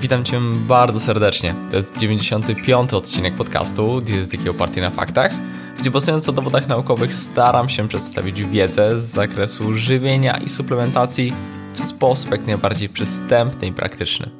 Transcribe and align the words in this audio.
Witam 0.00 0.24
Cię 0.24 0.40
bardzo 0.68 1.00
serdecznie. 1.00 1.54
To 1.70 1.76
jest 1.76 1.96
95. 1.96 2.94
odcinek 2.94 3.34
podcastu 3.34 4.00
Dietetyki 4.00 4.48
opartej 4.48 4.82
na 4.82 4.90
faktach, 4.90 5.32
gdzie 5.78 5.90
bazując 5.90 6.26
na 6.26 6.32
dowodach 6.32 6.68
naukowych 6.68 7.14
staram 7.14 7.68
się 7.68 7.88
przedstawić 7.88 8.44
wiedzę 8.44 9.00
z 9.00 9.04
zakresu 9.04 9.72
żywienia 9.72 10.36
i 10.36 10.48
suplementacji 10.48 11.32
w 11.74 11.80
sposób 11.80 12.30
jak 12.30 12.46
najbardziej 12.46 12.88
przystępny 12.88 13.66
i 13.66 13.72
praktyczny. 13.72 14.30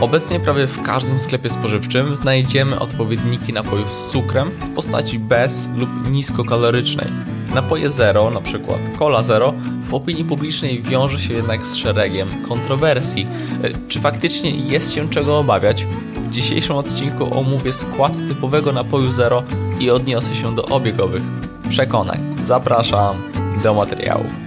Obecnie 0.00 0.40
prawie 0.40 0.66
w 0.66 0.82
każdym 0.82 1.18
sklepie 1.18 1.50
spożywczym 1.50 2.14
znajdziemy 2.14 2.80
odpowiedniki 2.80 3.52
napojów 3.52 3.90
z 3.90 4.10
cukrem 4.10 4.50
w 4.50 4.74
postaci 4.74 5.18
bez 5.18 5.68
lub 5.76 6.10
niskokalorycznej. 6.10 7.33
Napoje 7.54 7.90
zero, 7.90 8.30
na 8.30 8.40
przykład 8.40 8.78
cola 8.98 9.22
zero, 9.22 9.54
w 9.88 9.94
opinii 9.94 10.24
publicznej 10.24 10.82
wiąże 10.82 11.20
się 11.20 11.34
jednak 11.34 11.64
z 11.64 11.76
szeregiem 11.76 12.44
kontrowersji. 12.48 13.26
E, 13.62 13.88
czy 13.88 14.00
faktycznie 14.00 14.50
jest 14.50 14.92
się 14.92 15.10
czego 15.10 15.38
obawiać? 15.38 15.86
W 16.14 16.30
dzisiejszym 16.30 16.76
odcinku 16.76 17.38
omówię 17.38 17.72
skład 17.72 18.12
typowego 18.28 18.72
napoju 18.72 19.10
zero 19.10 19.42
i 19.80 19.90
odniosę 19.90 20.34
się 20.34 20.54
do 20.54 20.64
obiegowych 20.66 21.22
przekonań. 21.68 22.18
Zapraszam 22.42 23.16
do 23.62 23.74
materiału. 23.74 24.43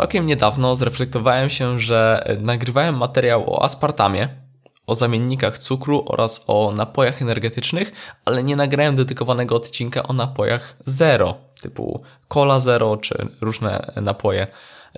Całkiem 0.00 0.26
niedawno 0.26 0.76
zreflektowałem 0.76 1.50
się, 1.50 1.80
że 1.80 2.24
nagrywałem 2.40 2.96
materiał 2.96 3.54
o 3.54 3.64
aspartamie, 3.64 4.28
o 4.86 4.94
zamiennikach 4.94 5.58
cukru 5.58 6.04
oraz 6.06 6.44
o 6.46 6.72
napojach 6.76 7.22
energetycznych, 7.22 7.92
ale 8.24 8.42
nie 8.44 8.56
nagrałem 8.56 8.96
dedykowanego 8.96 9.56
odcinka 9.56 10.02
o 10.02 10.12
napojach 10.12 10.76
zero, 10.84 11.34
typu 11.62 12.02
cola 12.28 12.60
zero 12.60 12.96
czy 12.96 13.28
różne 13.40 13.92
napoje 14.02 14.46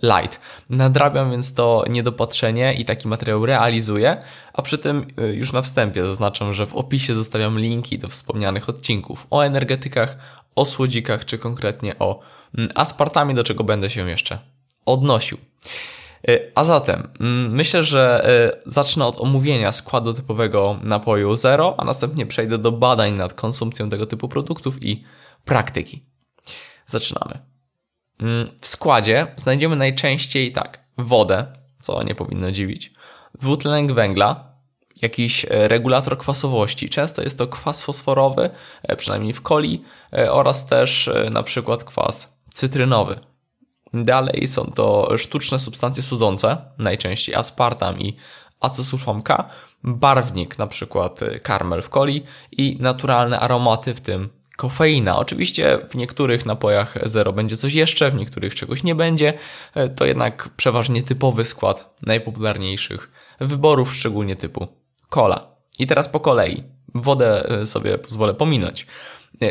light. 0.03 0.41
Nadrabiam 0.71 1.31
więc 1.31 1.55
to 1.55 1.85
niedopatrzenie 1.91 2.75
i 2.75 2.85
taki 2.85 3.09
materiał 3.09 3.47
realizuję, 3.47 4.23
a 4.53 4.63
przy 4.63 4.79
tym 4.79 5.07
y, 5.19 5.35
już 5.35 5.53
na 5.53 5.63
wstępie 5.63 6.07
zaznaczam, 6.07 6.53
że 6.53 6.67
w 6.67 6.75
opisie 6.75 7.15
zostawiam 7.15 7.59
linki 7.59 7.99
do 7.99 8.09
wspomnianych 8.09 8.69
odcinków 8.69 9.27
o 9.31 9.43
energetykach, 9.43 10.17
o 10.55 10.65
słodzikach 10.65 11.25
czy 11.25 11.39
konkretnie 11.39 11.99
o 11.99 12.21
mm, 12.59 12.71
aspartamie, 12.75 13.35
do 13.35 13.45
czego 13.45 13.65
będę 13.65 13.91
się 13.91 14.11
jeszcze 14.11 14.52
odnosił. 14.87 15.39
Y, 16.29 16.53
a 16.55 16.65
zatem, 16.65 17.09
mm, 17.21 17.55
myślę, 17.55 17.83
że 17.83 18.31
y, 18.67 18.71
zacznę 18.71 19.07
od 19.07 19.21
omówienia 19.21 19.73
składu 19.73 20.13
typowego 20.13 20.79
napoju 20.83 21.37
zero, 21.37 21.75
a 21.79 21.85
następnie 21.85 22.27
przejdę 22.27 22.59
do 22.59 22.73
badań 22.73 23.13
nad 23.13 23.35
konsumpcją 23.35 23.91
tego 23.91 24.07
typu 24.07 24.29
produktów 24.29 24.83
i 24.83 25.05
praktyki. 25.45 26.03
Zaczynamy. 26.87 27.39
Mm, 28.21 28.51
w 28.61 28.69
składzie 28.69 29.27
znajdziemy 29.37 29.77
najczęściej 29.77 30.53
tak, 30.53 30.81
wodę, 30.99 31.47
co 31.83 32.03
nie 32.03 32.15
powinno 32.15 32.53
dziwić, 32.53 32.93
dwutlenek 33.41 33.93
węgla, 33.93 34.53
jakiś 35.03 35.45
e, 35.45 35.69
regulator 35.69 36.19
kwasowości. 36.19 36.89
Często 36.89 37.23
jest 37.23 37.39
to 37.39 37.47
kwas 37.47 37.83
fosforowy, 37.83 38.51
e, 38.83 38.97
przynajmniej 38.97 39.33
w 39.33 39.41
coli, 39.41 39.85
e, 40.13 40.33
oraz 40.33 40.67
też 40.67 41.11
na 41.31 41.43
przykład 41.43 41.85
kwas 41.85 42.37
cytrynowy. 42.55 43.21
Dalej 43.95 44.49
są 44.49 44.65
to 44.65 45.19
sztuczne 45.19 45.59
substancje 45.59 46.03
sudzące, 46.03 46.57
najczęściej 46.79 47.35
aspartam 47.35 48.01
i 48.01 48.17
acesulfam 48.61 49.23
K, 49.23 49.51
barwnik, 49.85 50.59
na 50.59 50.67
przykład 50.67 51.21
karmel 51.43 51.83
w 51.83 51.89
coli 51.89 52.23
i 52.53 52.77
naturalne 52.81 53.41
aromaty, 53.41 53.95
w 53.95 54.01
tym 54.01 54.29
kofeina. 54.57 55.17
Oczywiście 55.17 55.79
w 55.91 55.95
niektórych 55.95 56.47
napojach 56.47 56.99
zero 57.05 57.33
będzie 57.33 57.57
coś 57.57 57.75
jeszcze, 57.75 58.11
w 58.11 58.15
niektórych 58.15 58.55
czegoś 58.55 58.83
nie 58.83 58.95
będzie. 58.95 59.33
To 59.97 60.05
jednak 60.07 60.49
przeważnie 60.57 61.03
typowy 61.03 61.45
skład 61.45 61.95
najpopularniejszych 62.03 63.11
wyborów, 63.41 63.95
szczególnie 63.95 64.37
typu 64.37 64.69
cola. 65.09 65.47
I 65.79 65.87
teraz 65.87 66.09
po 66.09 66.21
kolei. 66.21 66.63
Wodę 66.95 67.49
sobie 67.65 67.99
pozwolę 67.99 68.35
pominąć. 68.35 68.87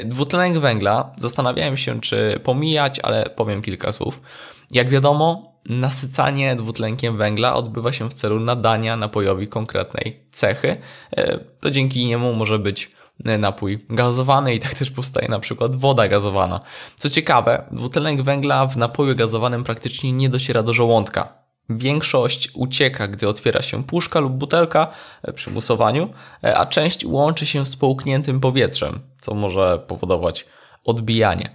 Dwutlenek 0.06 0.60
węgla, 0.60 1.14
zastanawiałem 1.18 1.78
się, 1.78 2.02
czy 2.02 2.40
pomijać, 2.44 3.00
ale 3.00 3.24
powiem 3.24 3.62
kilka 3.62 3.92
słów. 3.92 4.22
Jak 4.72 4.90
wiadomo, 4.90 5.52
nasycanie 5.66 6.56
dwutlenkiem 6.56 7.18
węgla 7.18 7.56
odbywa 7.56 7.92
się 7.92 8.10
w 8.10 8.14
celu 8.14 8.40
nadania 8.40 8.98
napojowi 8.98 9.48
konkretnej 9.48 10.24
cechy. 10.32 10.78
E, 11.12 11.38
to 11.38 11.72
dzięki 11.72 12.06
niemu 12.06 12.34
może 12.34 12.60
być 12.60 12.92
napój 13.40 13.86
gazowany 13.90 14.56
i 14.56 14.60
tak 14.60 14.74
też 14.74 14.92
powstaje 14.92 15.28
na 15.28 15.40
przykład 15.40 15.76
woda 15.76 16.08
gazowana. 16.08 16.60
Co 16.98 17.10
ciekawe, 17.10 17.64
dwutlenek 17.72 18.22
węgla 18.22 18.68
w 18.68 18.78
napoju 18.78 19.16
gazowanym 19.16 19.64
praktycznie 19.64 20.12
nie 20.12 20.30
dociera 20.30 20.64
do 20.64 20.74
żołądka. 20.74 21.41
Większość 21.78 22.50
ucieka, 22.54 23.08
gdy 23.08 23.28
otwiera 23.28 23.62
się 23.62 23.84
puszka 23.84 24.20
lub 24.20 24.34
butelka 24.34 24.88
e, 25.24 25.34
przy 25.34 25.52
musowaniu, 25.52 26.10
e, 26.44 26.58
a 26.58 26.66
część 26.66 27.06
łączy 27.06 27.46
się 27.46 27.66
z 27.66 27.76
połkniętym 27.76 28.40
powietrzem, 28.40 29.00
co 29.20 29.34
może 29.34 29.80
powodować 29.88 30.46
odbijanie. 30.86 31.50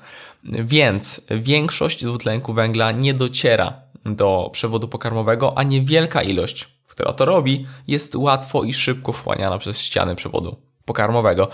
Więc 0.45 1.21
większość 1.31 2.05
dwutlenku 2.05 2.55
węgla 2.55 2.93
nie 2.93 3.15
dociera 3.15 3.81
do 4.05 4.51
przewodu 4.53 4.89
pokarmowego, 4.89 5.59
a 5.59 5.63
niewielka 5.63 6.23
ilość, 6.23 6.69
która 6.89 7.13
to 7.13 7.25
robi, 7.25 7.67
jest 7.89 8.15
łatwo 8.15 8.65
i 8.65 8.75
szybko 8.75 9.13
wchłaniana 9.13 9.59
przez 9.59 9.81
ściany 9.81 10.15
przewodu 10.15 10.57
pokarmowego. 10.87 11.49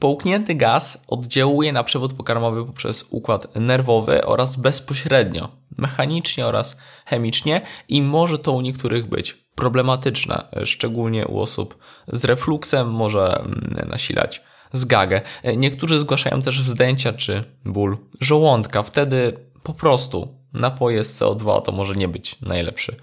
Połknięty 0.00 0.54
gaz 0.54 1.04
oddziałuje 1.08 1.72
na 1.72 1.84
przewód 1.84 2.12
pokarmowy 2.12 2.64
poprzez 2.66 3.06
układ 3.10 3.54
nerwowy 3.54 4.24
oraz 4.24 4.56
bezpośrednio, 4.56 5.48
mechanicznie 5.78 6.46
oraz 6.46 6.76
chemicznie 7.06 7.60
i 7.88 8.02
może 8.02 8.38
to 8.38 8.52
u 8.52 8.60
niektórych 8.60 9.08
być 9.08 9.46
problematyczne, 9.54 10.44
szczególnie 10.64 11.26
u 11.26 11.40
osób 11.40 11.78
z 12.08 12.24
refluksem 12.24 12.90
może 12.90 13.38
mm, 13.38 13.88
nasilać 13.88 14.42
zgagę. 14.72 15.20
Niektórzy 15.56 15.98
zgłaszają 15.98 16.42
też 16.42 16.62
wzdęcia 16.62 17.12
czy 17.12 17.44
ból 17.64 17.98
żołądka. 18.20 18.82
Wtedy 18.82 19.32
po 19.62 19.74
prostu 19.74 20.28
napoje 20.52 21.04
z 21.04 21.20
CO2 21.20 21.62
to 21.62 21.72
może 21.72 21.94
nie 21.94 22.08
być 22.08 22.40
najlepszy 22.40 22.96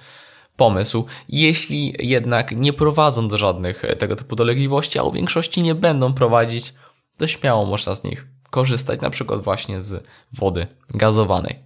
pomysł. 0.55 1.05
Jeśli 1.29 1.95
jednak 1.99 2.51
nie 2.51 2.73
prowadzą 2.73 3.27
do 3.27 3.37
żadnych 3.37 3.85
e, 3.85 3.95
tego 3.95 4.15
typu 4.15 4.35
dolegliwości, 4.35 4.99
a 4.99 5.03
u 5.03 5.11
większości 5.11 5.61
nie 5.61 5.75
będą 5.75 6.13
prowadzić, 6.13 6.73
to 7.17 7.27
śmiało 7.27 7.65
można 7.65 7.95
z 7.95 8.03
nich 8.03 8.27
korzystać, 8.49 9.01
na 9.01 9.09
przykład 9.09 9.43
właśnie 9.43 9.81
z 9.81 10.03
wody 10.33 10.67
gazowanej. 10.89 11.59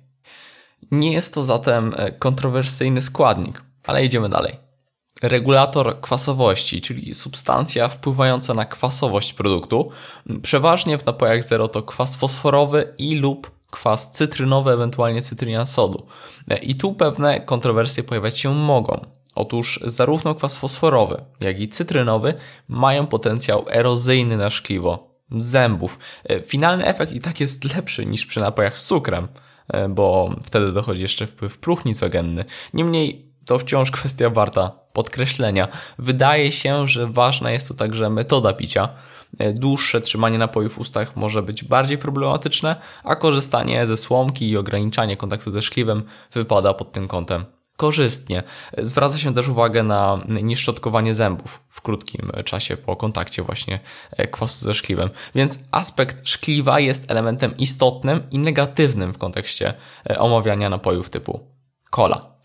Nie 0.92 1.14
jest 1.14 1.34
to 1.34 1.44
zatem 1.44 1.94
e, 1.98 2.12
kontrowersyjny 2.12 3.02
składnik, 3.02 3.64
ale 3.84 4.06
idziemy 4.06 4.30
dalej. 4.30 4.68
Regulator 5.22 6.02
kwasowości, 6.02 6.82
czyli 6.82 7.14
substancja 7.14 7.88
wpływająca 7.88 8.54
na 8.54 8.66
kwasowość 8.66 9.34
produktu. 9.34 9.92
Przeważnie 10.42 10.98
w 10.98 11.06
napojach 11.06 11.44
zero 11.44 11.68
to 11.68 11.84
kwas 11.84 12.16
fosforowy 12.16 12.94
i 12.98 13.16
lub 13.16 13.57
kwas 13.78 14.12
cytrynowy, 14.12 14.72
ewentualnie 14.72 15.22
cytrynian 15.22 15.68
sodu. 15.68 16.08
I 16.62 16.76
tu 16.76 16.94
pewne 16.94 17.42
kontrowersje 17.42 18.04
pojawiać 18.04 18.40
się 18.40 18.54
mogą. 18.54 19.06
Otóż 19.36 19.80
zarówno 19.86 20.36
kwas 20.36 20.58
fosforowy, 20.58 21.26
jak 21.40 21.60
i 21.60 21.70
cytrynowy 21.70 22.34
mają 22.68 23.08
potencjał 23.08 23.66
erozyjny 23.70 24.38
na 24.38 24.50
szkliwo 24.50 25.18
zębów. 25.32 26.00
Finalny 26.46 26.86
efekt 26.86 27.14
i 27.14 27.20
tak 27.20 27.40
jest 27.40 27.76
lepszy 27.76 28.06
niż 28.06 28.26
przy 28.26 28.40
napojach 28.40 28.80
z 28.80 28.86
cukrem, 28.86 29.28
bo 29.90 30.36
wtedy 30.44 30.72
dochodzi 30.72 31.02
jeszcze 31.02 31.28
wpływ 31.28 31.58
próchnicogenny. 31.58 32.46
Niemniej 32.74 33.34
to 33.46 33.60
wciąż 33.60 33.92
kwestia 33.92 34.30
warta 34.30 34.72
podkreślenia. 34.94 35.68
Wydaje 36.00 36.52
się, 36.52 36.88
że 36.88 37.08
ważna 37.08 37.52
jest 37.52 37.68
to 37.68 37.74
także 37.74 38.10
metoda 38.10 38.54
picia. 38.54 38.90
E, 39.40 39.54
dłuższe 39.54 40.02
trzymanie 40.02 40.38
napojów 40.38 40.74
w 40.74 40.80
ustach 40.80 41.16
może 41.16 41.44
być 41.44 41.64
bardziej 41.64 41.98
problematyczne, 41.98 42.76
a 43.04 43.16
korzystanie 43.16 43.88
ze 43.88 43.98
słomki 43.98 44.50
i 44.50 44.58
ograniczanie 44.58 45.18
kontaktu 45.18 45.52
ze 45.52 45.62
szkliwem 45.62 46.04
wypada 46.34 46.74
pod 46.74 46.92
tym 46.92 47.08
kątem 47.08 47.46
korzystnie. 47.78 48.44
Zwraca 48.78 49.18
się 49.18 49.34
też 49.34 49.48
uwagę 49.48 49.84
na 49.84 50.22
nieszczotkowanie 50.28 51.14
zębów 51.14 51.62
w 51.70 51.82
krótkim 51.82 52.32
czasie 52.46 52.78
po 52.78 52.96
kontakcie 52.96 53.44
właśnie 53.44 53.80
e, 54.12 54.28
kwasu 54.28 54.66
ze 54.66 54.74
szkliwem. 54.74 55.10
Więc 55.36 55.60
aspekt 55.72 56.30
szkliwa 56.30 56.80
jest 56.80 57.12
elementem 57.12 57.58
istotnym 57.58 58.24
i 58.32 58.40
negatywnym 58.40 59.14
w 59.14 59.18
kontekście 59.18 59.74
e, 60.10 60.20
omawiania 60.20 60.70
napojów 60.70 61.10
typu 61.10 61.40
cola. 61.90 62.38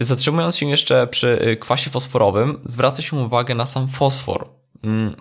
Zatrzymując 0.00 0.56
się 0.56 0.70
jeszcze 0.70 1.06
przy 1.06 1.56
kwasie 1.60 1.90
fosforowym, 1.90 2.60
zwraca 2.64 3.02
się 3.02 3.16
uwagę 3.16 3.54
na 3.54 3.66
sam 3.66 3.88
fosfor, 3.88 4.59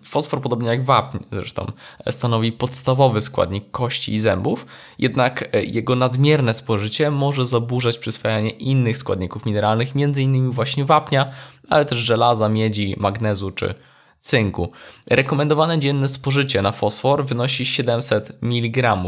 fosfor, 0.06 0.42
podobnie 0.42 0.70
jak 0.70 0.84
wapń 0.84 1.18
zresztą, 1.32 1.72
stanowi 2.12 2.52
podstawowy 2.52 3.22
składnik 3.22 3.72
kości 3.72 4.14
i 4.14 4.20
zębów, 4.20 4.66
jednak 5.00 5.50
e, 5.56 5.64
jego 5.64 5.96
nadmierne 5.96 6.54
spożycie 6.54 7.12
może 7.12 7.46
zaburzać 7.46 7.98
przyswajanie 7.98 8.50
innych 8.50 8.98
składników 8.98 9.46
mineralnych, 9.46 9.90
m.in. 9.96 10.52
właśnie 10.52 10.86
wapnia, 10.86 11.32
ale 11.70 11.86
też 11.86 11.98
żelaza, 11.98 12.50
miedzi, 12.50 12.96
magnezu 12.98 13.52
czy 13.52 13.76
cynku. 14.22 14.72
Rekomendowane 15.08 15.80
dzienne 15.80 16.08
spożycie 16.08 16.62
na 16.62 16.72
fosfor 16.72 17.26
wynosi 17.26 17.66
700 17.66 18.38
mg 18.42 18.94
e, 18.94 19.02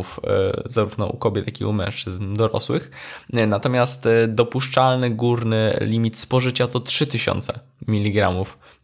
zarówno 0.66 1.06
u 1.08 1.18
kobiet, 1.18 1.46
jak 1.46 1.62
i 1.62 1.66
u 1.66 1.74
mężczyzn 1.74 2.36
dorosłych. 2.36 2.92
E, 3.34 3.48
natomiast 3.48 4.06
e, 4.06 4.28
dopuszczalny 4.28 5.10
górny 5.10 5.78
limit 5.82 6.18
spożycia 6.18 6.68
to 6.68 6.80
3000 6.80 7.60
mg 7.88 8.32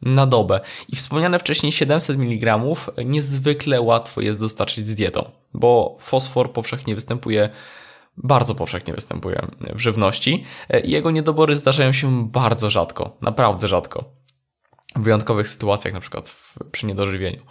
na 0.02 0.28
dobę. 0.28 0.60
I 0.90 0.96
wspomniane 0.96 1.40
wcześniej 1.40 1.72
700 1.72 2.18
mg 2.18 2.60
niezwykle 3.06 3.82
łatwo 3.82 4.22
jest 4.22 4.40
dostarczyć 4.40 4.88
z 4.88 4.96
dietą, 4.96 5.32
bo 5.54 5.98
fosfor 6.00 6.54
powszechnie 6.54 6.96
występuje 6.96 7.50
bardzo 8.18 8.56
powszechnie 8.56 8.94
występuje 8.94 9.48
w 9.76 9.80
żywności 9.80 10.46
i 10.84 10.92
jego 10.92 11.12
niedobory 11.12 11.56
zdarzają 11.56 11.92
się 11.92 12.28
bardzo 12.28 12.70
rzadko, 12.70 13.18
naprawdę 13.22 13.68
rzadko 13.68 14.17
w 14.98 15.04
wyjątkowych 15.04 15.50
sytuacjach, 15.50 15.94
na 15.94 16.00
przykład 16.00 16.30
w, 16.30 16.58
przy 16.72 16.86
niedożywieniu. 16.86 17.42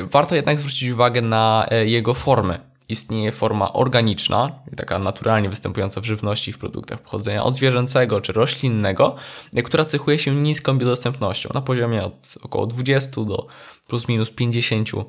Warto 0.00 0.34
jednak 0.34 0.58
zwrócić 0.58 0.90
uwagę 0.90 1.22
na 1.22 1.66
e, 1.70 1.86
jego 1.86 2.14
formy. 2.14 2.70
Istnieje 2.88 3.32
forma 3.32 3.72
organiczna, 3.72 4.60
taka 4.76 4.98
naturalnie 4.98 5.48
występująca 5.48 6.00
w 6.00 6.04
żywności 6.04 6.50
i 6.50 6.54
w 6.54 6.58
produktach 6.58 7.02
pochodzenia 7.02 7.44
odzwierzęcego 7.44 8.20
czy 8.20 8.32
roślinnego, 8.32 9.16
która 9.64 9.84
cechuje 9.84 10.18
się 10.18 10.34
niską 10.34 10.78
biodostępnością 10.78 11.50
na 11.54 11.62
poziomie 11.62 12.04
od 12.04 12.34
około 12.42 12.66
20 12.66 13.24
do 13.24 13.46
plus 13.88 14.08
minus 14.08 14.32
50%. 14.32 15.04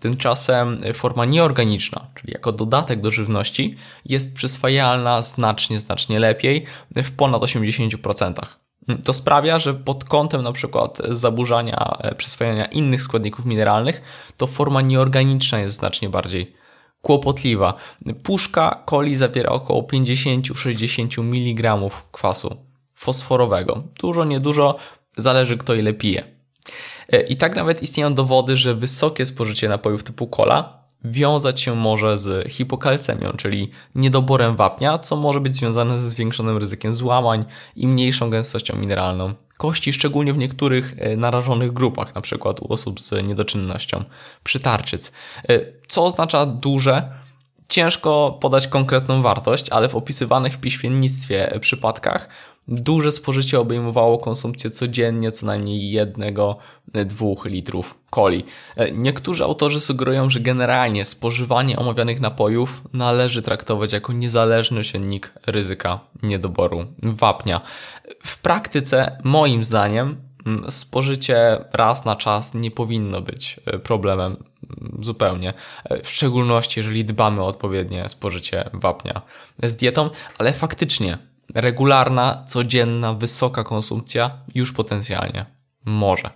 Tymczasem 0.00 0.82
forma 0.94 1.24
nieorganiczna, 1.24 2.06
czyli 2.14 2.32
jako 2.32 2.52
dodatek 2.52 3.00
do 3.00 3.10
żywności, 3.10 3.76
jest 4.04 4.34
przyswajalna 4.34 5.22
znacznie, 5.22 5.80
znacznie 5.80 6.18
lepiej 6.18 6.64
w 6.96 7.10
ponad 7.10 7.42
80%. 7.42 8.67
To 9.04 9.12
sprawia, 9.12 9.58
że 9.58 9.74
pod 9.74 10.04
kątem 10.04 10.42
na 10.42 10.52
przykład 10.52 10.98
zaburzania 11.08 11.96
e, 12.00 12.14
przyswajania 12.14 12.64
innych 12.64 13.02
składników 13.02 13.44
mineralnych, 13.44 14.02
to 14.36 14.46
forma 14.46 14.80
nieorganiczna 14.80 15.60
jest 15.60 15.76
znacznie 15.76 16.08
bardziej 16.08 16.54
kłopotliwa. 17.02 17.74
Puszka 18.22 18.82
coli 18.86 19.16
zawiera 19.16 19.50
około 19.50 19.82
50-60 19.82 21.20
mg 21.20 21.90
kwasu 22.12 22.56
fosforowego. 22.94 23.82
Dużo, 24.00 24.24
niedużo, 24.24 24.76
zależy 25.16 25.56
kto 25.56 25.74
ile 25.74 25.94
pije. 25.94 26.24
E, 27.12 27.20
I 27.20 27.36
tak 27.36 27.56
nawet 27.56 27.82
istnieją 27.82 28.14
dowody, 28.14 28.56
że 28.56 28.74
wysokie 28.74 29.26
spożycie 29.26 29.68
napojów 29.68 30.04
typu 30.04 30.26
cola 30.26 30.77
wiązać 31.04 31.60
się 31.60 31.76
może 31.76 32.18
z 32.18 32.52
hipokalcemią, 32.52 33.32
czyli 33.32 33.70
niedoborem 33.94 34.56
wapnia, 34.56 34.98
co 34.98 35.16
może 35.16 35.40
być 35.40 35.54
związane 35.54 35.98
ze 35.98 36.10
zwiększonym 36.10 36.56
ryzykiem 36.56 36.94
złamań 36.94 37.44
i 37.76 37.86
mniejszą 37.86 38.30
gęstością 38.30 38.76
mineralną 38.76 39.34
kości, 39.58 39.92
szczególnie 39.92 40.32
w 40.32 40.38
niektórych 40.38 40.94
e, 40.98 41.16
narażonych 41.16 41.72
grupach, 41.72 42.14
na 42.14 42.20
przykład 42.20 42.60
u 42.60 42.72
osób 42.72 43.00
z 43.00 43.28
niedoczynnością 43.28 44.04
przytarczyc. 44.44 45.12
E, 45.48 45.60
co 45.86 46.04
oznacza 46.04 46.46
duże? 46.46 47.10
Ciężko 47.68 48.38
podać 48.40 48.68
konkretną 48.68 49.22
wartość, 49.22 49.70
ale 49.70 49.88
w 49.88 49.94
opisywanych 49.94 50.54
w 50.54 50.58
piśmiennictwie 50.58 51.58
przypadkach 51.60 52.28
Duże 52.68 53.12
spożycie 53.12 53.60
obejmowało 53.60 54.18
konsumpcję 54.18 54.70
codziennie 54.70 55.32
co 55.32 55.46
najmniej 55.46 55.90
jednego, 55.90 56.56
dwóch 56.94 57.44
litrów 57.44 57.94
coli. 58.10 58.44
Niektórzy 58.92 59.44
autorzy 59.44 59.80
sugerują, 59.80 60.30
że 60.30 60.40
generalnie 60.40 61.04
spożywanie 61.04 61.78
omawianych 61.78 62.20
napojów 62.20 62.82
należy 62.92 63.42
traktować 63.42 63.92
jako 63.92 64.12
niezależny 64.12 64.84
czynnik 64.84 65.32
ryzyka 65.46 66.00
niedoboru 66.22 66.86
wapnia. 67.02 67.60
W 68.24 68.38
praktyce, 68.38 69.18
moim 69.24 69.64
zdaniem, 69.64 70.16
spożycie 70.68 71.64
raz 71.72 72.04
na 72.04 72.16
czas 72.16 72.54
nie 72.54 72.70
powinno 72.70 73.20
być 73.20 73.60
problemem 73.82 74.44
zupełnie. 75.00 75.54
W 76.04 76.10
szczególności, 76.10 76.80
jeżeli 76.80 77.04
dbamy 77.04 77.42
o 77.42 77.46
odpowiednie 77.46 78.08
spożycie 78.08 78.70
wapnia 78.72 79.22
z 79.62 79.76
dietą, 79.76 80.10
ale 80.38 80.52
faktycznie 80.52 81.18
regularna, 81.54 82.44
codzienna, 82.46 83.14
wysoka 83.14 83.64
konsumpcja 83.64 84.30
już 84.54 84.72
potencjalnie 84.72 85.46
może. 85.84 86.30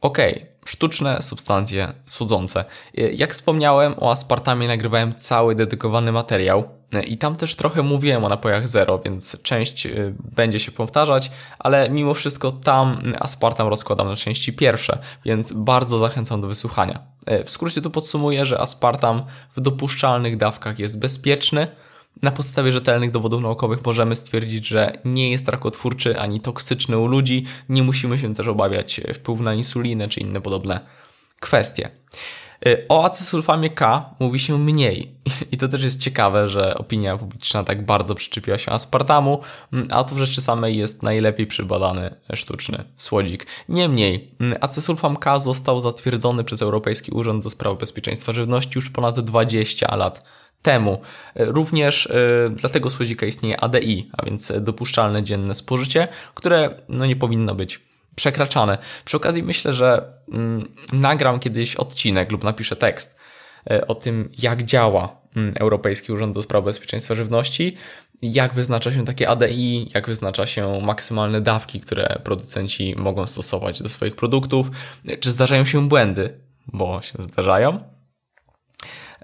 Ok, 0.00 0.18
sztuczne 0.64 1.22
substancje 1.22 1.92
słodzące. 2.04 2.64
Jak 2.94 3.32
wspomniałem, 3.32 3.94
o 4.00 4.10
aspartamie 4.10 4.68
nagrywałem 4.68 5.14
cały 5.14 5.54
dedykowany 5.54 6.12
materiał 6.12 6.68
i 7.06 7.18
tam 7.18 7.36
też 7.36 7.56
trochę 7.56 7.82
mówiłem 7.82 8.24
o 8.24 8.28
napojach 8.28 8.68
zero, 8.68 8.98
więc 8.98 9.42
część 9.42 9.86
y, 9.86 10.14
będzie 10.36 10.60
się 10.60 10.72
powtarzać, 10.72 11.30
ale 11.58 11.90
mimo 11.90 12.14
wszystko 12.14 12.52
tam 12.52 13.14
aspartam 13.18 13.68
rozkładam 13.68 14.08
na 14.08 14.16
części 14.16 14.52
pierwsze, 14.52 14.98
więc 15.24 15.52
bardzo 15.52 15.98
zachęcam 15.98 16.40
do 16.40 16.48
wysłuchania. 16.48 17.02
W 17.44 17.50
skrócie 17.50 17.82
to 17.82 17.90
podsumuję, 17.90 18.46
że 18.46 18.60
aspartam 18.60 19.22
w 19.56 19.60
dopuszczalnych 19.60 20.36
dawkach 20.36 20.78
jest 20.78 20.98
bezpieczny, 20.98 21.68
na 22.22 22.30
podstawie 22.30 22.72
rzetelnych 22.72 23.10
dowodów 23.10 23.42
naukowych 23.42 23.84
możemy 23.84 24.16
stwierdzić, 24.16 24.66
że 24.66 24.98
nie 25.04 25.30
jest 25.30 25.48
rakotwórczy 25.48 26.18
ani 26.18 26.40
toksyczny 26.40 26.98
u 26.98 27.06
ludzi. 27.06 27.44
Nie 27.68 27.82
musimy 27.82 28.18
się 28.18 28.34
też 28.34 28.48
obawiać 28.48 29.00
wpływu 29.14 29.42
na 29.42 29.54
insulinę 29.54 30.08
czy 30.08 30.20
inne 30.20 30.40
podobne 30.40 30.80
kwestie. 31.40 31.90
Y, 32.66 32.86
o 32.88 33.04
acesulfamie 33.04 33.70
K 33.70 34.10
mówi 34.20 34.38
się 34.38 34.58
mniej 34.58 35.12
i 35.52 35.56
to 35.56 35.68
też 35.68 35.82
jest 35.82 36.00
ciekawe, 36.00 36.48
że 36.48 36.74
opinia 36.74 37.16
publiczna 37.16 37.64
tak 37.64 37.86
bardzo 37.86 38.14
przyczepiła 38.14 38.58
się 38.58 38.72
aspartamu, 38.72 39.40
mm, 39.72 39.88
a 39.90 40.04
to 40.04 40.14
w 40.14 40.18
rzeczy 40.18 40.40
samej 40.40 40.78
jest 40.78 41.02
najlepiej 41.02 41.46
przybadany 41.46 42.14
sztuczny 42.34 42.84
słodzik. 42.96 43.46
Niemniej, 43.68 44.34
mm, 44.40 44.58
acesulfam 44.60 45.16
K 45.16 45.38
został 45.38 45.80
zatwierdzony 45.80 46.44
przez 46.44 46.62
Europejski 46.62 47.10
Urząd 47.10 47.44
do 47.44 47.50
Spraw 47.50 47.78
Bezpieczeństwa 47.78 48.32
Żywności 48.32 48.72
już 48.74 48.90
ponad 48.90 49.20
20 49.20 49.96
lat 49.96 50.24
temu. 50.62 51.00
Również 51.34 52.06
y, 52.06 52.50
dla 52.50 52.68
tego 52.68 52.90
słodzika 52.90 53.26
istnieje 53.26 53.60
ADI, 53.60 54.10
a 54.12 54.24
więc 54.24 54.52
dopuszczalne 54.60 55.22
dzienne 55.22 55.54
spożycie, 55.54 56.08
które 56.34 56.74
no, 56.88 57.06
nie 57.06 57.16
powinno 57.16 57.54
być 57.54 57.87
przekraczane. 58.18 58.78
Przy 59.04 59.16
okazji 59.16 59.42
myślę, 59.42 59.72
że 59.72 60.12
mm, 60.32 60.68
nagram 60.92 61.38
kiedyś 61.38 61.76
odcinek 61.76 62.32
lub 62.32 62.44
napiszę 62.44 62.76
tekst 62.76 63.16
y, 63.70 63.86
o 63.86 63.94
tym, 63.94 64.30
jak 64.38 64.62
działa 64.62 65.20
mm, 65.36 65.54
Europejski 65.60 66.12
Urząd 66.12 66.34
do 66.34 66.42
Spraw 66.42 66.64
Bezpieczeństwa 66.64 67.14
Żywności, 67.14 67.76
jak 68.22 68.54
wyznacza 68.54 68.92
się 68.92 69.04
takie 69.04 69.28
ADI, 69.28 69.88
jak 69.94 70.06
wyznacza 70.06 70.46
się 70.46 70.80
maksymalne 70.80 71.40
dawki, 71.40 71.80
które 71.80 72.20
producenci 72.24 72.94
mogą 72.96 73.26
stosować 73.26 73.82
do 73.82 73.88
swoich 73.88 74.16
produktów, 74.16 74.70
czy 75.20 75.30
zdarzają 75.30 75.64
się 75.64 75.88
błędy, 75.88 76.40
bo 76.72 77.02
się 77.02 77.22
zdarzają, 77.22 77.80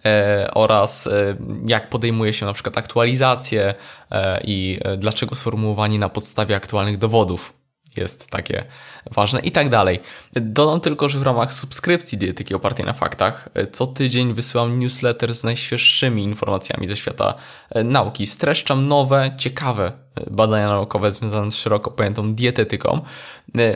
E, 0.05 0.51
oraz 0.55 1.07
e, 1.07 1.37
jak 1.67 1.89
podejmuje 1.89 2.33
się 2.33 2.47
na 2.47 2.53
przykład 2.53 2.79
aktualizację 2.79 3.75
e, 4.11 4.41
i 4.45 4.79
dlaczego 4.99 5.35
sformułowanie 5.35 5.99
na 5.99 6.09
podstawie 6.09 6.57
aktualnych 6.57 6.99
dowodów 6.99 7.53
jest 7.97 8.31
takie 8.31 8.65
ważne 9.11 9.41
i 9.41 9.53
tak 9.53 9.69
dalej. 9.69 10.01
Dodam 10.33 10.81
tylko, 10.81 11.09
że 11.09 11.19
w 11.19 11.23
ramach 11.23 11.55
subskrypcji 11.55 12.19
dietyki 12.19 12.55
opartej 12.55 12.87
na 12.87 12.93
faktach 12.93 13.49
co 13.73 13.87
tydzień 13.87 14.35
wysyłam 14.35 14.79
newsletter 14.81 15.35
z 15.35 15.45
najświeższymi 15.45 16.23
informacjami 16.23 16.89
ze 16.89 16.97
świata 16.97 17.35
nauki. 17.85 18.27
Streszczam 18.27 18.89
nowe, 18.89 19.35
ciekawe 19.39 19.93
badania 20.31 20.69
naukowe 20.69 21.13
związane 21.13 21.51
z 21.51 21.57
szeroko 21.57 21.91
pojętą 21.91 22.35
dietetyką, 22.35 23.01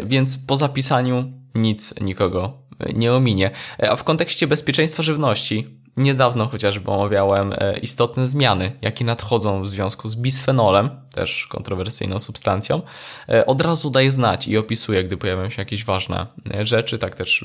więc 0.05 0.39
po 0.39 0.57
zapisaniu 0.57 1.33
nic 1.55 2.01
nikogo 2.01 2.53
nie 2.95 3.13
ominie. 3.13 3.51
A 3.91 3.97
w 3.97 4.05
kontekście 4.05 4.47
bezpieczeństwa 4.47 5.03
żywności 5.03 5.78
Niedawno 5.99 6.47
chociażby 6.47 6.91
omawiałem 6.91 7.53
e, 7.57 7.79
istotne 7.79 8.27
zmiany, 8.27 8.73
jakie 8.83 9.05
nadchodzą 9.05 9.63
w 9.63 9.69
związku 9.69 10.09
z 10.09 10.17
bisfenolem, 10.17 10.91
też 11.15 11.47
kontrowersyjną 11.47 12.19
substancją. 12.19 12.83
E, 13.29 13.47
od 13.47 13.61
razu 13.61 13.91
daję 13.91 14.13
znać 14.13 14.49
i 14.49 14.59
opisuję, 14.59 15.05
gdy 15.05 15.17
pojawią 15.17 15.51
się 15.51 15.63
jakieś 15.63 15.85
ważne 15.85 16.27
e, 16.55 16.65
rzeczy. 16.65 16.99
Tak 16.99 17.15
też 17.15 17.45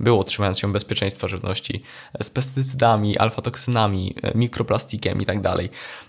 było, 0.00 0.24
trzymając 0.24 0.58
się 0.58 0.72
bezpieczeństwa 0.72 1.28
żywności 1.28 1.82
z 2.22 2.30
pestycydami, 2.30 3.18
alfatoksynami, 3.18 4.14
mikroplastikiem 4.34 5.22
i 5.22 5.26
tak. 5.26 5.38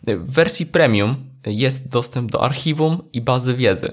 W 0.08 0.32
wersji 0.34 0.66
premium 0.66 1.16
jest 1.46 1.90
dostęp 1.90 2.32
do 2.32 2.44
archiwum 2.44 3.10
i 3.14 3.22
bazy 3.22 3.56
wiedzy. 3.56 3.92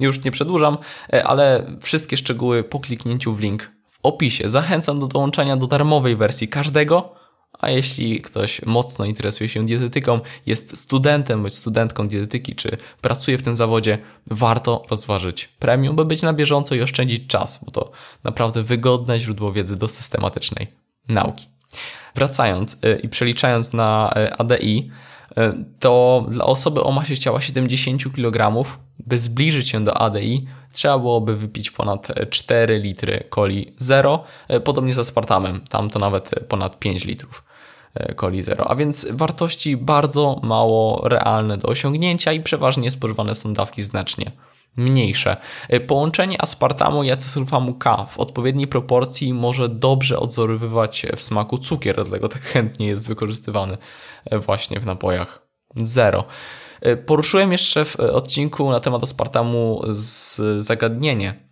Już 0.00 0.24
nie 0.24 0.30
przedłużam, 0.30 0.78
ale 1.24 1.66
wszystkie 1.80 2.16
szczegóły 2.16 2.64
po 2.64 2.80
kliknięciu 2.80 3.34
w 3.34 3.40
link 3.40 3.77
opisie. 4.08 4.48
Zachęcam 4.48 5.00
do 5.00 5.06
dołączenia 5.06 5.56
do 5.56 5.66
darmowej 5.66 6.16
wersji 6.16 6.48
każdego 6.48 7.18
a 7.58 7.70
jeśli 7.70 8.20
ktoś 8.20 8.62
mocno 8.66 9.04
interesuje 9.04 9.48
się 9.48 9.66
dietetyką, 9.66 10.20
jest 10.46 10.78
studentem 10.78 11.42
bądź 11.42 11.54
studentką 11.54 12.08
dietetyki, 12.08 12.54
czy 12.54 12.76
pracuje 13.00 13.38
w 13.38 13.42
tym 13.42 13.56
zawodzie, 13.56 13.98
warto 14.26 14.82
rozważyć 14.90 15.48
premium, 15.58 15.96
by 15.96 16.04
być 16.04 16.22
na 16.22 16.32
bieżąco 16.32 16.74
i 16.74 16.82
oszczędzić 16.82 17.26
czas, 17.26 17.60
bo 17.64 17.70
to 17.70 17.90
naprawdę 18.24 18.62
wygodne 18.62 19.20
źródło 19.20 19.52
wiedzy 19.52 19.76
do 19.76 19.88
systematycznej 19.88 20.66
nauki. 21.08 21.46
Wracając 22.14 22.74
y, 22.84 23.00
i 23.02 23.08
przeliczając 23.08 23.72
na 23.72 24.14
y, 24.16 24.32
ADI, 24.32 24.90
to 25.80 26.26
dla 26.28 26.44
osoby 26.44 26.82
o 26.82 26.92
masie 26.92 27.18
ciała 27.18 27.40
70 27.40 28.14
kg, 28.14 28.64
by 28.98 29.18
zbliżyć 29.18 29.68
się 29.68 29.84
do 29.84 30.00
ADI, 30.00 30.46
trzeba 30.72 30.98
byłoby 30.98 31.36
wypić 31.36 31.70
ponad 31.70 32.08
4 32.30 32.78
litry 32.78 33.24
coli 33.34 33.72
zero, 33.76 34.24
podobnie 34.64 34.94
z 34.94 34.98
aspartamem, 34.98 35.60
tam 35.68 35.90
to 35.90 35.98
nawet 35.98 36.30
ponad 36.48 36.78
5 36.78 37.04
litrów 37.04 37.44
coli 38.16 38.42
zero, 38.42 38.70
a 38.70 38.74
więc 38.74 39.06
wartości 39.10 39.76
bardzo 39.76 40.40
mało 40.42 41.08
realne 41.08 41.58
do 41.58 41.68
osiągnięcia 41.68 42.32
i 42.32 42.40
przeważnie 42.40 42.90
spożywane 42.90 43.34
są 43.34 43.54
dawki 43.54 43.82
znacznie 43.82 44.32
mniejsze. 44.78 45.36
Połączenie 45.86 46.42
aspartamu 46.42 47.02
i 47.02 47.10
acesulfamu 47.10 47.74
K 47.74 48.06
w 48.10 48.18
odpowiedniej 48.18 48.66
proporcji 48.66 49.34
może 49.34 49.68
dobrze 49.68 50.20
odzorywywać 50.20 51.06
w 51.16 51.22
smaku 51.22 51.58
cukier, 51.58 51.96
dlatego 51.96 52.28
tak 52.28 52.42
chętnie 52.52 52.86
jest 52.86 53.08
wykorzystywany 53.08 53.78
właśnie 54.32 54.80
w 54.80 54.86
napojach 54.86 55.48
zero. 55.76 56.24
Poruszyłem 57.06 57.52
jeszcze 57.52 57.84
w 57.84 58.00
odcinku 58.00 58.70
na 58.70 58.80
temat 58.80 59.02
aspartamu 59.02 59.82
zagadnienie 60.58 61.48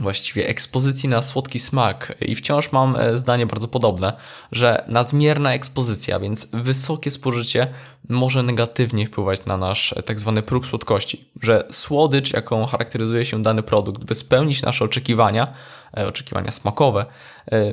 właściwie 0.00 0.48
ekspozycji 0.48 1.08
na 1.08 1.22
słodki 1.22 1.58
smak 1.58 2.14
i 2.20 2.34
wciąż 2.34 2.72
mam 2.72 2.96
e, 2.96 3.18
zdanie 3.18 3.46
bardzo 3.46 3.68
podobne, 3.68 4.12
że 4.52 4.84
nadmierna 4.88 5.54
ekspozycja, 5.54 6.20
więc 6.20 6.48
wysokie 6.52 7.10
spożycie 7.10 7.74
może 8.08 8.42
negatywnie 8.42 9.06
wpływać 9.06 9.44
na 9.46 9.56
nasz 9.56 9.92
e, 9.96 10.02
tak 10.02 10.20
zwany 10.20 10.42
próg 10.42 10.66
słodkości, 10.66 11.24
że 11.42 11.64
słodycz, 11.70 12.32
jaką 12.32 12.66
charakteryzuje 12.66 13.24
się 13.24 13.42
dany 13.42 13.62
produkt, 13.62 14.04
by 14.04 14.14
spełnić 14.14 14.62
nasze 14.62 14.84
oczekiwania, 14.84 15.52
e, 15.96 16.08
oczekiwania 16.08 16.50
smakowe, 16.50 17.06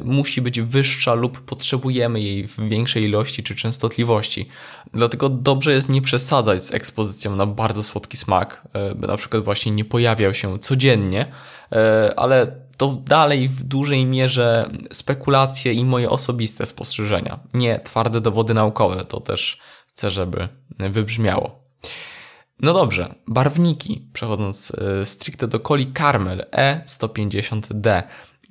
musi 0.03 0.41
być 0.41 0.61
wyższa 0.61 1.13
lub 1.13 1.41
potrzebujemy 1.41 2.21
jej 2.21 2.47
w 2.47 2.69
większej 2.69 3.03
ilości 3.03 3.43
czy 3.43 3.55
częstotliwości. 3.55 4.47
Dlatego 4.93 5.29
dobrze 5.29 5.71
jest 5.71 5.89
nie 5.89 6.01
przesadzać 6.01 6.63
z 6.63 6.73
ekspozycją 6.73 7.35
na 7.35 7.45
bardzo 7.45 7.83
słodki 7.83 8.17
smak, 8.17 8.67
by 8.95 9.07
na 9.07 9.17
przykład 9.17 9.43
właśnie 9.43 9.71
nie 9.71 9.85
pojawiał 9.85 10.33
się 10.33 10.59
codziennie, 10.59 11.25
E, 11.71 12.13
ale 12.19 12.47
to 12.77 12.87
dalej 13.05 13.49
w 13.49 13.63
dużej 13.63 14.05
mierze 14.05 14.69
spekulacje 14.91 15.73
i 15.73 15.85
moje 15.85 16.09
osobiste 16.09 16.65
spostrzeżenia, 16.65 17.39
nie 17.53 17.79
twarde 17.79 18.21
dowody 18.21 18.53
naukowe, 18.53 19.05
to 19.05 19.19
też 19.19 19.59
chcę, 19.97 20.11
żeby 20.11 20.47
wybrzmiało. 20.79 21.59
No 22.59 22.73
dobrze, 22.73 23.15
barwniki, 23.27 24.07
przechodząc 24.13 24.71
e, 24.71 25.05
stricte 25.05 25.47
do 25.47 25.59
coli 25.59 25.93
Carmel 25.93 26.45
E150D. 26.51 28.03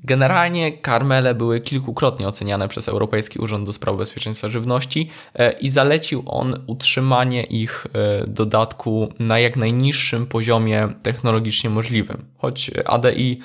Generalnie 0.05 0.79
karmele 0.79 1.35
były 1.35 1.61
kilkukrotnie 1.61 2.29
oceniane 2.29 2.69
przez 2.69 2.89
Europejski 2.89 3.39
Urząd 3.39 3.67
do 3.67 3.73
Spraw 3.73 3.97
Bezpieczeństwa 3.97 4.49
Żywności 4.49 5.11
e, 5.35 5.53
i 5.53 5.69
zalecił 5.69 6.23
on 6.27 6.65
utrzymanie 6.67 7.43
ich 7.43 7.87
e, 7.93 8.25
dodatku 8.25 9.13
na 9.19 9.39
jak 9.39 9.57
najniższym 9.57 10.27
poziomie 10.27 10.89
technologicznie 11.03 11.71
możliwym, 11.71 12.25
choć 12.39 12.71
ADI 12.85 13.41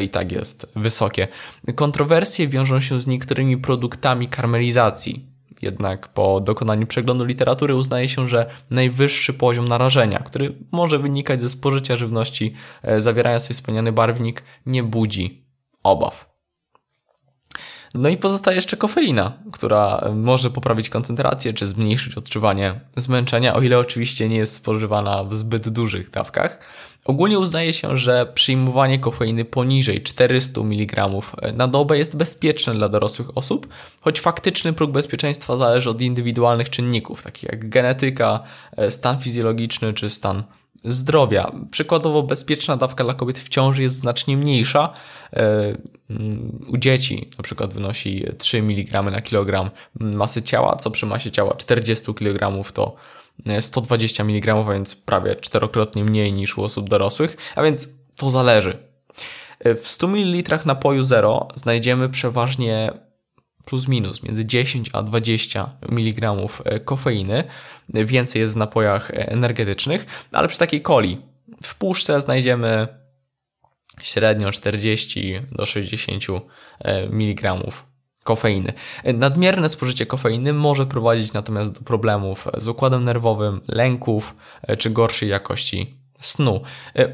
i 0.00 0.08
tak 0.08 0.32
jest 0.32 0.72
wysokie. 0.76 1.28
Kontrowersje 1.74 2.48
wiążą 2.48 2.80
się 2.80 3.00
z 3.00 3.06
niektórymi 3.06 3.56
produktami 3.56 4.28
karmelizacji, 4.28 5.35
jednak 5.62 6.08
po 6.08 6.40
dokonaniu 6.40 6.86
przeglądu 6.86 7.24
literatury 7.24 7.74
uznaje 7.74 8.08
się, 8.08 8.28
że 8.28 8.50
najwyższy 8.70 9.34
poziom 9.34 9.68
narażenia, 9.68 10.18
który 10.18 10.54
może 10.72 10.98
wynikać 10.98 11.40
ze 11.42 11.50
spożycia 11.50 11.96
żywności 11.96 12.54
zawierającej 12.98 13.54
wspomniany 13.54 13.92
barwnik, 13.92 14.42
nie 14.66 14.82
budzi 14.82 15.46
obaw. 15.82 16.35
No 17.98 18.08
i 18.08 18.16
pozostaje 18.16 18.56
jeszcze 18.56 18.76
kofeina, 18.76 19.32
która 19.52 20.08
może 20.14 20.50
poprawić 20.50 20.88
koncentrację 20.88 21.52
czy 21.52 21.66
zmniejszyć 21.66 22.14
odczuwanie 22.14 22.80
zmęczenia, 22.96 23.54
o 23.54 23.62
ile 23.62 23.78
oczywiście 23.78 24.28
nie 24.28 24.36
jest 24.36 24.54
spożywana 24.54 25.24
w 25.24 25.34
zbyt 25.34 25.68
dużych 25.68 26.10
dawkach. 26.10 26.58
Ogólnie 27.04 27.38
uznaje 27.38 27.72
się, 27.72 27.98
że 27.98 28.26
przyjmowanie 28.34 28.98
kofeiny 28.98 29.44
poniżej 29.44 30.02
400 30.02 30.60
mg 30.60 31.08
na 31.54 31.68
dobę 31.68 31.98
jest 31.98 32.16
bezpieczne 32.16 32.74
dla 32.74 32.88
dorosłych 32.88 33.38
osób, 33.38 33.68
choć 34.00 34.20
faktyczny 34.20 34.72
próg 34.72 34.90
bezpieczeństwa 34.90 35.56
zależy 35.56 35.90
od 35.90 36.00
indywidualnych 36.00 36.70
czynników, 36.70 37.22
takich 37.22 37.42
jak 37.42 37.68
genetyka, 37.68 38.42
stan 38.88 39.18
fizjologiczny 39.18 39.94
czy 39.94 40.10
stan 40.10 40.44
zdrowia. 40.84 41.52
Przykładowo 41.70 42.22
bezpieczna 42.22 42.76
dawka 42.76 43.04
dla 43.04 43.14
kobiet 43.14 43.38
w 43.38 43.48
ciąży 43.48 43.82
jest 43.82 43.96
znacznie 43.96 44.36
mniejsza. 44.36 44.92
E, 45.32 45.76
mm, 46.10 46.66
u 46.68 46.76
dzieci 46.76 47.30
na 47.38 47.44
przykład 47.44 47.74
wynosi 47.74 48.24
3 48.38 48.58
mg 48.58 49.02
na 49.02 49.20
kilogram 49.20 49.70
masy 50.00 50.42
ciała, 50.42 50.76
co 50.76 50.90
przy 50.90 51.06
masie 51.06 51.30
ciała 51.30 51.54
40 51.54 52.14
kg 52.14 52.72
to 52.72 52.96
120 53.60 54.24
mg, 54.24 54.54
a 54.54 54.72
więc 54.72 54.96
prawie 54.96 55.36
czterokrotnie 55.36 56.04
mniej 56.04 56.32
niż 56.32 56.58
u 56.58 56.64
osób 56.64 56.88
dorosłych, 56.88 57.36
a 57.56 57.62
więc 57.62 57.88
to 58.16 58.30
zależy. 58.30 58.78
E, 59.58 59.74
w 59.74 59.88
100 59.88 60.08
ml 60.08 60.58
napoju 60.64 61.02
zero 61.02 61.48
znajdziemy 61.54 62.08
przeważnie 62.08 63.05
plus 63.66 63.88
minus 63.88 64.22
między 64.22 64.46
10 64.46 64.90
a 64.92 65.02
20 65.02 65.70
mg 65.88 66.36
e, 66.64 66.80
kofeiny. 66.80 67.44
Więcej 67.88 68.40
jest 68.40 68.52
w 68.52 68.56
napojach 68.56 69.10
energetycznych, 69.14 70.06
ale 70.32 70.48
przy 70.48 70.58
takiej 70.58 70.82
coli 70.82 71.18
w 71.62 71.74
puszce 71.74 72.20
znajdziemy 72.20 72.88
średnio 74.02 74.52
40 74.52 75.40
do 75.52 75.66
60 75.66 76.24
e, 76.78 77.02
mg 77.02 77.56
kofeiny. 78.24 78.72
Nadmierne 79.04 79.68
spożycie 79.68 80.06
kofeiny 80.06 80.52
może 80.52 80.86
prowadzić 80.86 81.32
natomiast 81.32 81.72
do 81.72 81.80
problemów 81.80 82.48
z 82.58 82.68
układem 82.68 83.04
nerwowym, 83.04 83.60
lęków 83.68 84.36
e, 84.62 84.76
czy 84.76 84.90
gorszej 84.90 85.28
jakości 85.28 85.96
snu. 86.20 86.60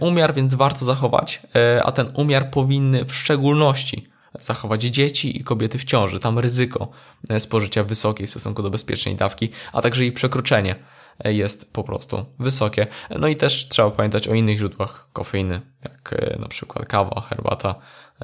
Umiar 0.00 0.35
więc 0.35 0.54
warto 0.54 0.85
zachować, 0.85 1.42
a 1.82 1.92
ten 1.92 2.12
umiar 2.14 2.50
powinny 2.50 3.04
w 3.04 3.14
szczególności 3.14 4.12
zachować 4.40 4.82
dzieci 4.82 5.40
i 5.40 5.44
kobiety 5.44 5.78
w 5.78 5.84
ciąży. 5.84 6.20
Tam 6.20 6.38
ryzyko 6.38 6.88
e, 7.28 7.40
spożycia 7.40 7.84
wysokiej 7.84 8.26
w 8.26 8.30
stosunku 8.30 8.62
do 8.62 8.70
bezpiecznej 8.70 9.16
dawki, 9.16 9.50
a 9.72 9.82
także 9.82 10.02
jej 10.02 10.12
przekroczenie 10.12 10.76
e, 11.24 11.32
jest 11.32 11.72
po 11.72 11.84
prostu 11.84 12.26
wysokie. 12.38 12.86
No 13.18 13.28
i 13.28 13.36
też 13.36 13.68
trzeba 13.68 13.90
pamiętać 13.90 14.28
o 14.28 14.34
innych 14.34 14.58
źródłach 14.58 15.08
kofeiny, 15.12 15.60
jak 15.84 16.12
e, 16.12 16.38
na 16.38 16.48
przykład 16.48 16.86
kawa, 16.86 17.20
herbata, 17.20 17.74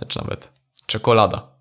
czy 0.09 0.19
nawet 0.19 0.49
czekolada. 0.87 1.59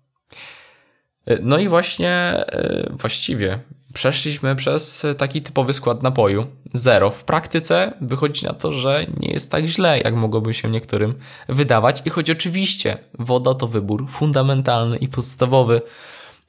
No 1.42 1.58
i 1.58 1.68
właśnie 1.68 2.44
właściwie 2.90 3.58
przeszliśmy 3.98 4.56
przez 4.56 5.06
taki 5.16 5.42
typowy 5.42 5.72
skład 5.72 6.02
napoju. 6.02 6.46
Zero. 6.74 7.10
W 7.10 7.24
praktyce 7.24 7.92
wychodzi 8.00 8.46
na 8.46 8.52
to, 8.52 8.72
że 8.72 9.06
nie 9.20 9.32
jest 9.32 9.50
tak 9.50 9.66
źle, 9.66 10.00
jak 10.00 10.14
mogłoby 10.14 10.54
się 10.54 10.70
niektórym 10.70 11.14
wydawać. 11.48 12.02
I 12.04 12.10
choć 12.10 12.30
oczywiście 12.30 12.98
woda 13.18 13.54
to 13.54 13.68
wybór 13.68 14.08
fundamentalny 14.08 14.96
i 14.96 15.08
podstawowy, 15.08 15.82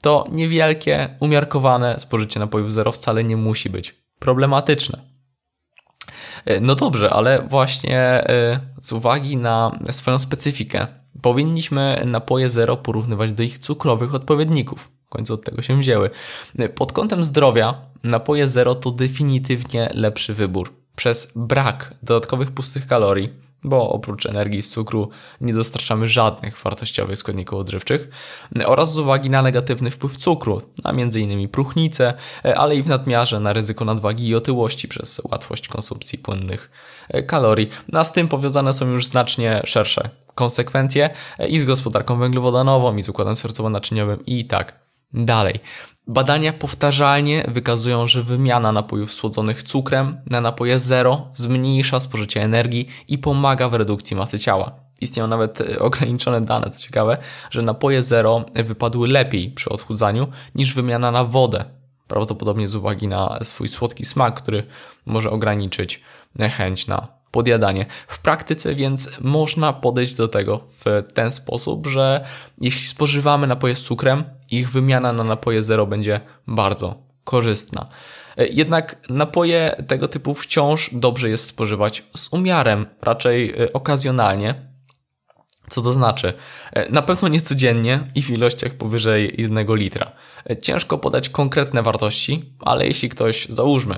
to 0.01 0.25
niewielkie, 0.31 1.17
umiarkowane 1.19 1.99
spożycie 1.99 2.39
napojów 2.39 2.71
zero 2.71 2.91
wcale 2.91 3.23
nie 3.23 3.37
musi 3.37 3.69
być 3.69 3.95
problematyczne. 4.19 4.99
No 6.61 6.75
dobrze, 6.75 7.09
ale 7.09 7.41
właśnie 7.41 7.99
e, 7.99 8.59
z 8.81 8.91
uwagi 8.91 9.37
na 9.37 9.79
swoją 9.91 10.19
specyfikę 10.19 10.87
powinniśmy 11.21 12.03
napoje 12.05 12.49
zero 12.49 12.77
porównywać 12.77 13.31
do 13.31 13.43
ich 13.43 13.59
cukrowych 13.59 14.15
odpowiedników. 14.15 14.98
W 15.09 15.11
końcu 15.11 15.33
od 15.33 15.45
tego 15.45 15.61
się 15.61 15.79
wzięły. 15.79 16.09
Pod 16.75 16.93
kątem 16.93 17.23
zdrowia 17.23 17.81
napoje 18.03 18.49
zero 18.49 18.75
to 18.75 18.91
definitywnie 18.91 19.89
lepszy 19.93 20.33
wybór. 20.33 20.73
Przez 20.95 21.31
brak 21.35 21.93
dodatkowych 22.03 22.51
pustych 22.51 22.87
kalorii, 22.87 23.33
bo 23.63 23.89
oprócz 23.89 24.25
energii 24.25 24.61
z 24.61 24.69
cukru 24.69 25.09
nie 25.41 25.53
dostarczamy 25.53 26.07
żadnych 26.07 26.57
wartościowych 26.57 27.17
składników 27.17 27.59
odżywczych 27.59 28.09
oraz 28.65 28.93
z 28.93 28.97
uwagi 28.97 29.29
na 29.29 29.41
negatywny 29.41 29.91
wpływ 29.91 30.17
cukru 30.17 30.61
na 30.83 30.91
m.in. 30.91 31.49
próchnicę, 31.49 32.13
ale 32.55 32.75
i 32.75 32.83
w 32.83 32.87
nadmiarze 32.87 33.39
na 33.39 33.53
ryzyko 33.53 33.85
nadwagi 33.85 34.27
i 34.27 34.35
otyłości 34.35 34.87
przez 34.87 35.21
łatwość 35.31 35.67
konsumpcji 35.67 36.17
płynnych 36.17 36.71
kalorii. 37.27 37.69
A 37.93 38.03
z 38.03 38.13
tym 38.13 38.27
powiązane 38.27 38.73
są 38.73 38.87
już 38.91 39.07
znacznie 39.07 39.61
szersze 39.65 40.09
konsekwencje 40.35 41.09
i 41.47 41.59
z 41.59 41.65
gospodarką 41.65 42.19
węglowodanową, 42.19 42.97
i 42.97 43.03
z 43.03 43.09
układem 43.09 43.35
sercowo-naczyniowym 43.35 44.17
i 44.25 44.45
tak 44.45 44.88
Dalej. 45.13 45.59
Badania 46.07 46.53
powtarzalnie 46.53 47.45
wykazują, 47.47 48.07
że 48.07 48.23
wymiana 48.23 48.71
napojów 48.71 49.13
słodzonych 49.13 49.63
cukrem 49.63 50.17
na 50.25 50.41
napoje 50.41 50.79
zero 50.79 51.27
zmniejsza 51.33 51.99
spożycie 51.99 52.43
energii 52.43 52.87
i 53.07 53.17
pomaga 53.17 53.69
w 53.69 53.73
redukcji 53.73 54.15
masy 54.15 54.39
ciała. 54.39 54.71
Istnieją 55.01 55.27
nawet 55.27 55.61
e, 55.61 55.79
ograniczone 55.79 56.41
dane, 56.41 56.69
co 56.69 56.79
ciekawe, 56.79 57.17
że 57.51 57.61
napoje 57.61 58.03
zero 58.03 58.45
wypadły 58.55 59.07
lepiej 59.07 59.51
przy 59.51 59.69
odchudzaniu 59.69 60.27
niż 60.55 60.73
wymiana 60.73 61.11
na 61.11 61.25
wodę. 61.25 61.65
Prawdopodobnie 62.07 62.67
z 62.67 62.75
uwagi 62.75 63.07
na 63.07 63.39
swój 63.43 63.67
słodki 63.67 64.05
smak, 64.05 64.41
który 64.41 64.63
może 65.05 65.31
ograniczyć 65.31 66.01
chęć 66.57 66.87
na 66.87 67.18
podjadanie. 67.31 67.85
W 68.07 68.19
praktyce 68.19 68.75
więc 68.75 69.09
można 69.21 69.73
podejść 69.73 70.15
do 70.15 70.27
tego 70.27 70.67
w 70.85 71.03
ten 71.13 71.31
sposób, 71.31 71.87
że 71.87 72.25
jeśli 72.61 72.87
spożywamy 72.87 73.47
napoje 73.47 73.75
z 73.75 73.81
cukrem, 73.81 74.23
ich 74.51 74.71
wymiana 74.71 75.13
na 75.13 75.23
napoje 75.23 75.63
zero 75.63 75.87
będzie 75.87 76.21
bardzo 76.47 76.95
korzystna. 77.23 77.87
Jednak 78.49 79.09
napoje 79.09 79.83
tego 79.87 80.07
typu 80.07 80.33
wciąż 80.33 80.89
dobrze 80.93 81.29
jest 81.29 81.45
spożywać 81.45 82.03
z 82.15 82.33
umiarem, 82.33 82.85
raczej 83.01 83.53
okazjonalnie. 83.73 84.69
Co 85.69 85.81
to 85.81 85.93
znaczy? 85.93 86.33
Na 86.89 87.01
pewno 87.01 87.27
nie 87.27 87.41
codziennie 87.41 88.11
i 88.15 88.23
w 88.23 88.29
ilościach 88.29 88.73
powyżej 88.73 89.35
1 89.37 89.75
litra. 89.75 90.11
Ciężko 90.61 90.97
podać 90.97 91.29
konkretne 91.29 91.83
wartości, 91.83 92.53
ale 92.59 92.87
jeśli 92.87 93.09
ktoś, 93.09 93.47
załóżmy, 93.49 93.95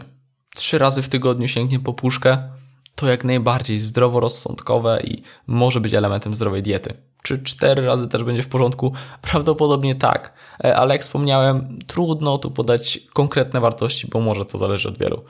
trzy 0.55 0.77
razy 0.77 1.01
w 1.01 1.09
tygodniu 1.09 1.47
sięgnie 1.47 1.79
po 1.79 1.93
puszkę, 1.93 2.49
to 2.95 3.07
jak 3.07 3.23
najbardziej 3.23 3.77
zdroworozsądkowe 3.77 5.01
i 5.03 5.23
może 5.47 5.81
być 5.81 5.93
elementem 5.93 6.33
zdrowej 6.33 6.63
diety. 6.63 6.93
Czy 7.23 7.43
cztery 7.43 7.85
razy 7.85 8.07
też 8.07 8.23
będzie 8.23 8.41
w 8.41 8.47
porządku? 8.47 8.93
Prawdopodobnie 9.21 9.95
tak, 9.95 10.33
e, 10.63 10.75
ale 10.75 10.95
jak 10.95 11.01
wspomniałem, 11.01 11.79
trudno 11.87 12.37
tu 12.37 12.51
podać 12.51 12.99
konkretne 13.13 13.59
wartości, 13.59 14.07
bo 14.07 14.19
może 14.19 14.45
to 14.45 14.57
zależy 14.57 14.89
od 14.89 14.97
wielu 14.97 15.23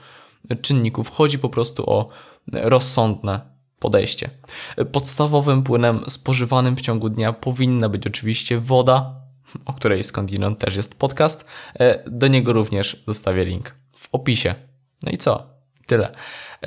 czynników. 0.62 1.10
Chodzi 1.10 1.38
po 1.38 1.48
prostu 1.48 1.90
o 1.90 2.08
rozsądne 2.52 3.40
podejście. 3.78 4.30
Podstawowym 4.92 5.62
płynem 5.62 6.00
spożywanym 6.08 6.76
w 6.76 6.80
ciągu 6.80 7.08
dnia 7.08 7.32
powinna 7.32 7.88
być 7.88 8.06
oczywiście 8.06 8.58
woda, 8.60 9.14
o 9.66 9.72
której 9.72 10.04
skądinąd 10.04 10.58
też 10.58 10.76
jest 10.76 10.98
podcast. 10.98 11.44
E, 11.74 12.10
do 12.10 12.28
niego 12.28 12.52
również 12.52 13.02
zostawię 13.06 13.44
link 13.44 13.74
w 13.96 14.08
opisie. 14.12 14.54
No 15.02 15.12
i 15.12 15.18
co? 15.18 15.46
Tyle. 15.86 16.12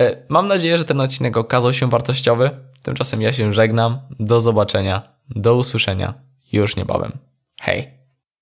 E, 0.00 0.26
mam 0.28 0.48
nadzieję, 0.48 0.78
że 0.78 0.84
ten 0.84 1.00
odcinek 1.00 1.36
okazał 1.36 1.72
się 1.72 1.90
wartościowy. 1.90 2.50
Tymczasem 2.82 3.22
ja 3.22 3.32
się 3.32 3.52
żegnam. 3.52 3.98
Do 4.20 4.40
zobaczenia. 4.40 5.16
Do 5.30 5.56
usłyszenia 5.56 6.14
już 6.52 6.76
niebawem. 6.76 7.12
Hej! 7.60 8.05